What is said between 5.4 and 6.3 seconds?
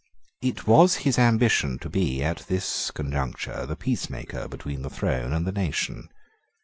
the nation.